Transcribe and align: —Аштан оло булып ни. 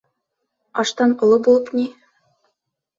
—Аштан 0.79 1.15
оло 1.27 1.39
булып 1.49 1.73
ни. 1.77 1.87